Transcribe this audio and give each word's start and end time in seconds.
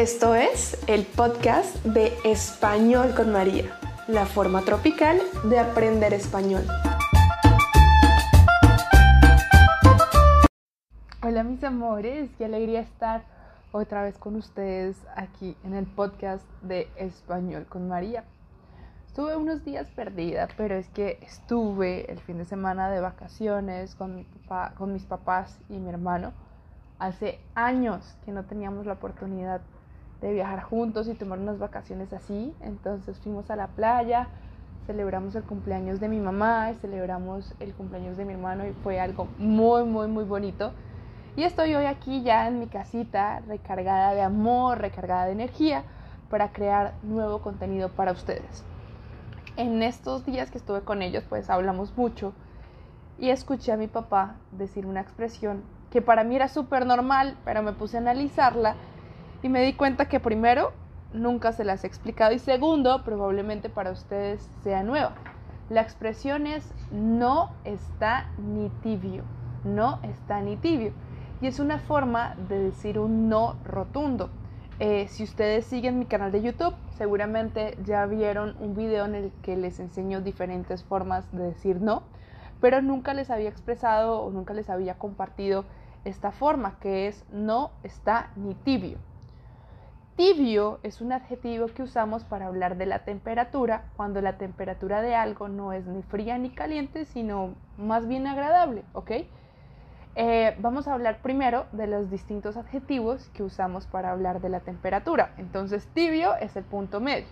Esto 0.00 0.34
es 0.34 0.82
el 0.86 1.04
podcast 1.04 1.76
de 1.84 2.14
Español 2.24 3.12
con 3.14 3.32
María, 3.32 3.78
la 4.08 4.24
forma 4.24 4.62
tropical 4.62 5.20
de 5.44 5.58
aprender 5.58 6.14
español. 6.14 6.62
Hola 11.22 11.42
mis 11.44 11.62
amores, 11.64 12.30
qué 12.38 12.46
alegría 12.46 12.80
estar 12.80 13.24
otra 13.72 14.02
vez 14.02 14.16
con 14.16 14.36
ustedes 14.36 14.96
aquí 15.16 15.54
en 15.64 15.74
el 15.74 15.84
podcast 15.84 16.48
de 16.62 16.88
Español 16.96 17.66
con 17.68 17.86
María. 17.86 18.24
Estuve 19.06 19.36
unos 19.36 19.66
días 19.66 19.90
perdida, 19.90 20.48
pero 20.56 20.76
es 20.76 20.88
que 20.88 21.18
estuve 21.20 22.10
el 22.10 22.20
fin 22.20 22.38
de 22.38 22.46
semana 22.46 22.88
de 22.88 23.02
vacaciones 23.02 23.94
con, 23.96 24.24
mis 24.94 25.04
papás 25.04 25.58
y 25.68 25.74
mi 25.74 25.90
hermano. 25.90 26.32
Hace 26.98 27.38
años 27.54 28.16
que 28.24 28.32
no 28.32 28.46
teníamos 28.46 28.86
la 28.86 28.94
oportunidad 28.94 29.60
de 30.20 30.32
viajar 30.32 30.62
juntos 30.62 31.08
y 31.08 31.14
tomar 31.14 31.38
unas 31.38 31.58
vacaciones 31.58 32.12
así. 32.12 32.54
Entonces 32.60 33.18
fuimos 33.20 33.50
a 33.50 33.56
la 33.56 33.68
playa, 33.68 34.28
celebramos 34.86 35.34
el 35.34 35.44
cumpleaños 35.44 36.00
de 36.00 36.08
mi 36.08 36.20
mamá 36.20 36.70
y 36.70 36.74
celebramos 36.76 37.54
el 37.60 37.74
cumpleaños 37.74 38.16
de 38.16 38.24
mi 38.24 38.34
hermano 38.34 38.66
y 38.66 38.72
fue 38.82 39.00
algo 39.00 39.28
muy, 39.38 39.84
muy, 39.84 40.08
muy 40.08 40.24
bonito. 40.24 40.72
Y 41.36 41.44
estoy 41.44 41.74
hoy 41.74 41.86
aquí 41.86 42.22
ya 42.22 42.48
en 42.48 42.58
mi 42.58 42.66
casita, 42.66 43.40
recargada 43.46 44.14
de 44.14 44.22
amor, 44.22 44.78
recargada 44.78 45.26
de 45.26 45.32
energía, 45.32 45.84
para 46.28 46.52
crear 46.52 46.94
nuevo 47.02 47.40
contenido 47.40 47.88
para 47.90 48.12
ustedes. 48.12 48.64
En 49.56 49.82
estos 49.82 50.24
días 50.24 50.50
que 50.50 50.58
estuve 50.58 50.82
con 50.82 51.02
ellos, 51.02 51.24
pues 51.28 51.50
hablamos 51.50 51.96
mucho 51.96 52.32
y 53.18 53.30
escuché 53.30 53.72
a 53.72 53.76
mi 53.76 53.86
papá 53.86 54.36
decir 54.52 54.86
una 54.86 55.00
expresión 55.00 55.62
que 55.90 56.02
para 56.02 56.24
mí 56.24 56.36
era 56.36 56.48
súper 56.48 56.86
normal, 56.86 57.36
pero 57.44 57.62
me 57.62 57.72
puse 57.72 57.96
a 57.96 58.00
analizarla 58.00 58.76
y 59.42 59.48
me 59.48 59.62
di 59.62 59.74
cuenta 59.74 60.08
que 60.08 60.20
primero, 60.20 60.72
nunca 61.12 61.52
se 61.52 61.64
las 61.64 61.84
he 61.84 61.86
explicado 61.86 62.32
y 62.32 62.38
segundo, 62.38 63.04
probablemente 63.04 63.68
para 63.68 63.90
ustedes 63.90 64.48
sea 64.62 64.82
nueva. 64.82 65.14
La 65.68 65.80
expresión 65.80 66.46
es 66.46 66.72
no 66.90 67.50
está 67.64 68.28
ni 68.38 68.68
tibio, 68.82 69.22
no 69.64 70.00
está 70.02 70.40
ni 70.40 70.56
tibio. 70.56 70.92
Y 71.40 71.46
es 71.46 71.58
una 71.58 71.78
forma 71.78 72.34
de 72.48 72.58
decir 72.58 72.98
un 72.98 73.28
no 73.28 73.56
rotundo. 73.64 74.30
Eh, 74.78 75.08
si 75.08 75.24
ustedes 75.24 75.64
siguen 75.66 75.98
mi 75.98 76.06
canal 76.06 76.32
de 76.32 76.42
YouTube, 76.42 76.74
seguramente 76.96 77.78
ya 77.84 78.04
vieron 78.06 78.56
un 78.60 78.74
video 78.74 79.04
en 79.04 79.14
el 79.14 79.32
que 79.42 79.56
les 79.56 79.78
enseño 79.78 80.20
diferentes 80.20 80.84
formas 80.84 81.30
de 81.32 81.44
decir 81.44 81.80
no, 81.80 82.02
pero 82.60 82.82
nunca 82.82 83.14
les 83.14 83.30
había 83.30 83.48
expresado 83.48 84.22
o 84.22 84.30
nunca 84.30 84.54
les 84.54 84.68
había 84.70 84.98
compartido 84.98 85.64
esta 86.04 86.32
forma 86.32 86.78
que 86.80 87.08
es 87.08 87.24
no 87.30 87.70
está 87.82 88.30
ni 88.36 88.54
tibio. 88.54 88.98
Tibio 90.20 90.80
es 90.82 91.00
un 91.00 91.12
adjetivo 91.12 91.68
que 91.68 91.82
usamos 91.82 92.24
para 92.24 92.48
hablar 92.48 92.76
de 92.76 92.84
la 92.84 93.04
temperatura 93.04 93.84
cuando 93.96 94.20
la 94.20 94.36
temperatura 94.36 95.00
de 95.00 95.14
algo 95.14 95.48
no 95.48 95.72
es 95.72 95.86
ni 95.86 96.02
fría 96.02 96.36
ni 96.36 96.50
caliente, 96.50 97.06
sino 97.06 97.54
más 97.78 98.06
bien 98.06 98.26
agradable, 98.26 98.84
¿ok? 98.92 99.12
Eh, 100.16 100.54
vamos 100.58 100.86
a 100.86 100.92
hablar 100.92 101.22
primero 101.22 101.64
de 101.72 101.86
los 101.86 102.10
distintos 102.10 102.58
adjetivos 102.58 103.30
que 103.30 103.42
usamos 103.42 103.86
para 103.86 104.10
hablar 104.10 104.42
de 104.42 104.50
la 104.50 104.60
temperatura. 104.60 105.32
Entonces, 105.38 105.88
tibio 105.94 106.36
es 106.36 106.54
el 106.54 106.64
punto 106.64 107.00
medio. 107.00 107.28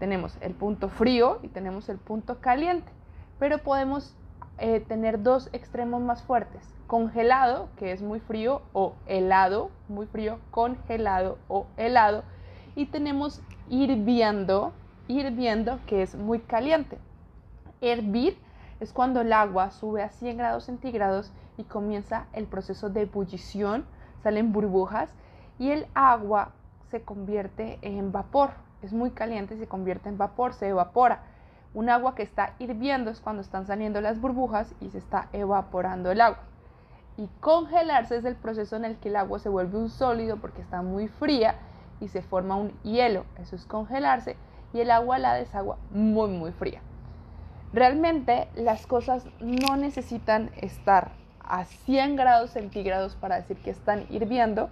Tenemos 0.00 0.36
el 0.40 0.54
punto 0.54 0.88
frío 0.88 1.38
y 1.44 1.48
tenemos 1.48 1.88
el 1.88 1.98
punto 1.98 2.40
caliente, 2.40 2.90
pero 3.38 3.58
podemos 3.58 4.16
eh, 4.58 4.80
tener 4.80 5.22
dos 5.22 5.48
extremos 5.52 6.00
más 6.02 6.22
fuertes 6.22 6.74
congelado, 6.88 7.68
que 7.76 7.92
es 7.92 8.02
muy 8.02 8.18
frío, 8.18 8.62
o 8.72 8.94
helado, 9.06 9.70
muy 9.88 10.06
frío, 10.06 10.40
congelado 10.50 11.38
o 11.46 11.66
helado. 11.76 12.24
Y 12.74 12.86
tenemos 12.86 13.42
hirviendo, 13.68 14.72
hirviendo, 15.06 15.78
que 15.86 16.02
es 16.02 16.16
muy 16.16 16.40
caliente. 16.40 16.98
Hervir 17.80 18.38
es 18.80 18.92
cuando 18.92 19.20
el 19.20 19.32
agua 19.32 19.70
sube 19.70 20.02
a 20.02 20.08
100 20.08 20.38
grados 20.38 20.64
centígrados 20.64 21.30
y 21.58 21.64
comienza 21.64 22.26
el 22.32 22.46
proceso 22.46 22.88
de 22.88 23.02
ebullición, 23.02 23.84
salen 24.22 24.52
burbujas 24.52 25.14
y 25.58 25.70
el 25.70 25.86
agua 25.94 26.52
se 26.90 27.02
convierte 27.02 27.78
en 27.82 28.12
vapor. 28.12 28.50
Es 28.80 28.92
muy 28.92 29.10
caliente 29.10 29.56
y 29.56 29.58
se 29.58 29.66
convierte 29.66 30.08
en 30.08 30.16
vapor, 30.16 30.54
se 30.54 30.68
evapora. 30.68 31.22
Un 31.78 31.90
agua 31.90 32.16
que 32.16 32.24
está 32.24 32.54
hirviendo 32.58 33.08
es 33.08 33.20
cuando 33.20 33.40
están 33.40 33.64
saliendo 33.64 34.00
las 34.00 34.20
burbujas 34.20 34.74
y 34.80 34.90
se 34.90 34.98
está 34.98 35.28
evaporando 35.32 36.10
el 36.10 36.20
agua 36.20 36.40
y 37.16 37.28
congelarse 37.38 38.16
es 38.16 38.24
el 38.24 38.34
proceso 38.34 38.74
en 38.74 38.84
el 38.84 38.96
que 38.96 39.10
el 39.10 39.14
agua 39.14 39.38
se 39.38 39.48
vuelve 39.48 39.78
un 39.78 39.88
sólido 39.88 40.38
porque 40.38 40.60
está 40.60 40.82
muy 40.82 41.06
fría 41.06 41.54
y 42.00 42.08
se 42.08 42.20
forma 42.20 42.56
un 42.56 42.72
hielo. 42.82 43.26
Eso 43.40 43.54
es 43.54 43.64
congelarse 43.64 44.34
y 44.72 44.80
el 44.80 44.90
agua 44.90 45.20
la 45.20 45.34
desagua 45.34 45.78
muy 45.92 46.30
muy 46.30 46.50
fría. 46.50 46.80
Realmente 47.72 48.48
las 48.56 48.88
cosas 48.88 49.24
no 49.38 49.76
necesitan 49.76 50.50
estar 50.56 51.12
a 51.44 51.64
100 51.64 52.16
grados 52.16 52.50
centígrados 52.50 53.14
para 53.14 53.36
decir 53.36 53.56
que 53.58 53.70
están 53.70 54.04
hirviendo 54.10 54.68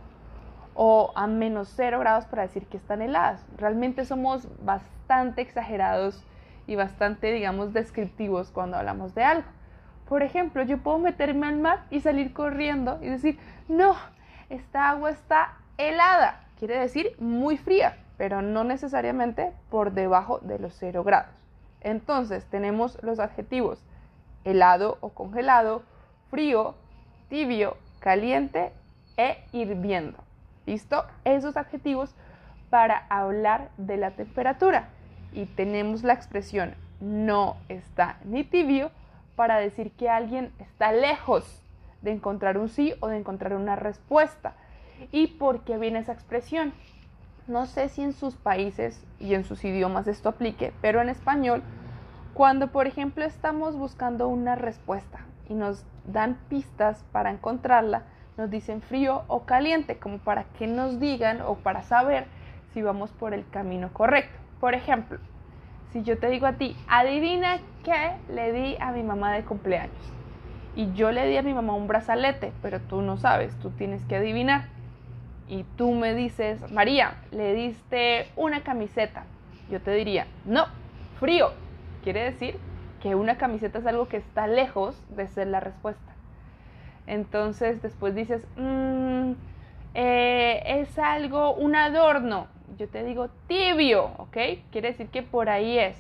o 0.75 1.13
a 1.15 1.29
menos 1.29 1.73
0 1.77 2.01
grados 2.01 2.25
para 2.25 2.43
decir 2.43 2.67
que 2.67 2.79
están 2.79 3.01
heladas. 3.01 3.47
Realmente 3.59 4.05
somos 4.05 4.49
bastante 4.65 5.41
exagerados 5.41 6.25
y 6.67 6.77
bastante, 6.77 7.33
digamos, 7.33 7.73
descriptivos 7.73 8.51
cuando 8.51 8.77
hablamos 8.77 9.15
de 9.15 9.25
algo. 9.25 9.49
Por 10.09 10.23
ejemplo, 10.23 10.63
yo 10.63 10.79
puedo 10.79 10.99
meterme 10.99 11.47
al 11.47 11.57
mar 11.57 11.85
y 11.91 12.01
salir 12.01 12.33
corriendo 12.33 12.99
y 13.03 13.09
decir, 13.09 13.39
no, 13.69 13.97
esta 14.51 14.91
agua 14.91 15.11
está 15.11 15.55
helada. 15.79 16.45
Quiere 16.59 16.79
decir 16.79 17.17
muy 17.19 17.57
fría, 17.57 17.97
pero 18.17 18.41
no 18.43 18.65
necesariamente 18.65 19.53
por 19.69 19.93
debajo 19.93 20.39
de 20.41 20.59
los 20.59 20.75
0 20.75 21.03
grados. 21.05 21.35
Entonces 21.81 22.45
tenemos 22.47 23.03
los 23.03 23.19
adjetivos 23.19 23.85
helado 24.45 24.97
o 25.01 25.11
congelado, 25.11 25.83
frío, 26.31 26.77
tibio, 27.29 27.77
caliente 27.99 28.73
e 29.17 29.45
hirviendo. 29.53 30.19
¿Listo? 30.67 31.05
Esos 31.25 31.57
adjetivos 31.57 32.15
para 32.71 33.07
hablar 33.09 33.71
de 33.77 33.97
la 33.97 34.13
temperatura. 34.13 34.89
Y 35.37 35.47
tenemos 35.47 36.03
la 36.03 36.15
expresión 36.15 36.75
no 37.01 37.57
está 37.69 38.19
ni 38.25 38.45
tibio 38.45 38.91
para 39.37 39.59
decir 39.59 39.93
que 39.93 40.09
alguien 40.09 40.51
está 40.59 40.93
lejos 40.93 41.63
de 42.03 42.13
encontrar 42.13 42.59
un 42.59 42.69
sí 42.69 42.95
o 43.01 43.09
de 43.09 43.19
encontrar 43.19 43.55
una 43.55 43.77
respuesta. 43.77 44.55
¿Y 45.13 45.27
por 45.27 45.61
qué 45.61 45.77
viene 45.77 45.99
esa 45.99 46.13
expresión? 46.13 46.73
No 47.47 47.67
sé 47.67 47.89
si 47.89 48.03
en 48.03 48.13
sus 48.13 48.35
países 48.35 49.05
y 49.21 49.35
en 49.35 49.45
sus 49.45 49.65
idiomas 49.65 50.07
esto 50.07 50.31
aplique, 50.31 50.73
pero 50.81 51.01
en 51.01 51.09
español, 51.09 51.63
cuando 52.35 52.69
por 52.69 52.87
ejemplo 52.87 53.25
estamos 53.25 53.77
buscando 53.77 54.29
una 54.29 54.57
respuesta 54.57 55.21
y 55.49 55.55
nos 55.55 55.85
dan 56.07 56.39
pistas 56.49 57.05
para 57.13 57.31
encontrarla, 57.31 58.05
nos 58.37 58.51
dicen 58.51 58.83
frío 58.83 59.25
o 59.29 59.45
caliente, 59.45 59.99
como 59.99 60.19
para 60.19 60.45
que 60.59 60.67
nos 60.67 60.99
digan 60.99 61.41
o 61.43 61.57
para 61.57 61.83
saber 61.83 62.27
si 62.73 62.83
vamos 62.83 63.11
por 63.13 63.33
el 63.33 63.49
camino 63.49 63.93
correcto. 63.93 64.46
Por 64.61 64.75
ejemplo, 64.75 65.19
si 65.93 66.03
yo 66.03 66.19
te 66.19 66.29
digo 66.29 66.47
a 66.47 66.55
ti, 66.55 66.77
adivina 66.89 67.59
qué 67.85 68.13
le 68.29 68.53
di 68.53 68.77
a 68.81 68.91
mi 68.93 69.03
mamá 69.03 69.33
de 69.33 69.45
cumpleaños. 69.45 69.93
Y 70.75 70.93
yo 70.93 71.11
le 71.11 71.27
di 71.27 71.37
a 71.37 71.43
mi 71.43 71.55
mamá 71.55 71.75
un 71.75 71.89
brazalete, 71.89 72.53
pero 72.63 72.81
tú 72.81 73.01
no 73.01 73.17
sabes, 73.17 73.55
tú 73.61 73.71
tienes 73.71 74.03
que 74.05 74.17
adivinar. 74.17 74.65
Y 75.49 75.65
tú 75.77 75.93
me 75.93 76.15
dices, 76.15 76.71
María, 76.73 77.15
le 77.31 77.55
diste 77.55 78.27
una 78.37 78.63
camiseta. 78.63 79.25
Yo 79.71 79.81
te 79.81 79.93
diría, 79.93 80.27
no, 80.45 80.67
frío. 81.19 81.51
Quiere 82.03 82.25
decir 82.25 82.57
que 83.01 83.15
una 83.15 83.37
camiseta 83.37 83.79
es 83.79 83.87
algo 83.87 84.09
que 84.09 84.17
está 84.17 84.47
lejos 84.47 85.03
de 85.09 85.29
ser 85.29 85.47
la 85.49 85.61
respuesta. 85.61 86.13
Entonces 87.07 87.81
después 87.83 88.15
dices, 88.15 88.47
mm, 88.57 89.33
eh, 89.95 90.63
es 90.67 90.99
algo, 90.99 91.55
un 91.55 91.75
adorno 91.75 92.49
yo 92.77 92.89
te 92.89 93.05
digo 93.05 93.29
tibio, 93.47 94.11
¿ok? 94.19 94.37
Quiere 94.71 94.89
decir 94.89 95.09
que 95.09 95.23
por 95.23 95.49
ahí 95.49 95.79
es. 95.79 95.97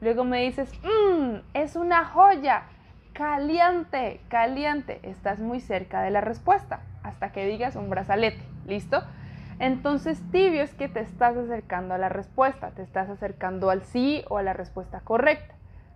Luego 0.00 0.24
me 0.24 0.42
dices, 0.42 0.72
mmm, 0.82 1.36
es 1.54 1.76
una 1.76 2.04
joya, 2.04 2.64
caliente, 3.12 4.20
caliente. 4.28 5.00
Estás 5.02 5.38
muy 5.40 5.60
cerca 5.60 6.02
de 6.02 6.10
la 6.10 6.20
respuesta 6.20 6.80
hasta 7.02 7.32
que 7.32 7.46
digas 7.46 7.76
un 7.76 7.90
brazalete, 7.90 8.42
¿listo? 8.66 9.02
Entonces 9.58 10.20
tibio 10.32 10.62
es 10.62 10.74
que 10.74 10.88
te 10.88 11.00
estás 11.00 11.36
acercando 11.36 11.94
a 11.94 11.98
la 11.98 12.08
respuesta, 12.08 12.70
te 12.70 12.82
estás 12.82 13.08
acercando 13.08 13.70
al 13.70 13.82
sí 13.82 14.24
o 14.28 14.38
a 14.38 14.42
la 14.42 14.52
respuesta 14.52 15.00
correcta. 15.00 15.54